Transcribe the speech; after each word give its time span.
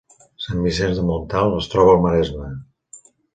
Sant 0.45 0.61
Vicenç 0.67 0.95
de 1.01 1.03
Montalt 1.09 1.59
es 1.59 1.69
troba 1.75 1.93
al 1.97 2.01
Maresme 2.07 2.49